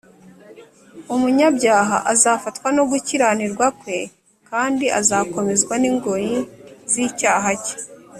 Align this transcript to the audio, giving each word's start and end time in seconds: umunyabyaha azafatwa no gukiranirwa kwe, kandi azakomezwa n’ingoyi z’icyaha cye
umunyabyaha 1.13 1.97
azafatwa 2.13 2.67
no 2.77 2.83
gukiranirwa 2.91 3.65
kwe, 3.79 3.97
kandi 4.49 4.85
azakomezwa 4.99 5.73
n’ingoyi 5.81 6.37
z’icyaha 6.91 7.51
cye 7.65 7.75